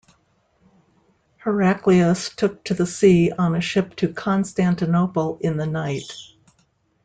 Heraclius 1.37 2.29
took 2.33 2.63
to 2.63 2.73
the 2.73 2.87
sea 2.87 3.31
on 3.31 3.53
a 3.55 3.61
ship 3.61 3.95
to 3.97 4.11
Constantinople 4.11 5.37
in 5.41 5.57
the 5.57 5.67
night. 5.67 6.11